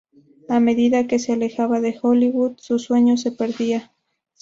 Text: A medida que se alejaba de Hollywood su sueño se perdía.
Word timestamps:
A 0.49 0.59
medida 0.59 1.05
que 1.05 1.19
se 1.19 1.31
alejaba 1.33 1.79
de 1.79 1.95
Hollywood 2.01 2.53
su 2.57 2.79
sueño 2.79 3.17
se 3.17 3.31
perdía. 3.31 3.91